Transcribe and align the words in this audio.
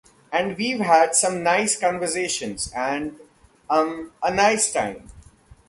And 0.31 0.57
we've 0.57 0.79
had 0.79 1.13
some 1.13 1.43
nice 1.43 1.79
conversations 1.79 2.71
and, 2.75 3.19
um, 3.69 4.13
a 4.23 4.33
nice 4.33 4.73
time. 4.73 5.11